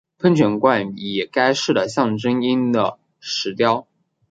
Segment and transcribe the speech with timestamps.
[0.17, 3.85] 喷泉冠以该市的象征鹰的石雕。